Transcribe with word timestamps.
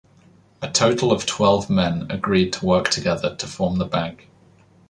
A 0.63 0.71
total 0.71 1.11
of 1.11 1.27
twelve 1.27 1.69
men 1.69 2.07
agreed 2.09 2.53
to 2.53 2.65
work 2.65 2.89
together 2.89 3.35
to 3.35 3.45
form 3.45 3.77
the 3.77 3.85
bank. 3.85 4.31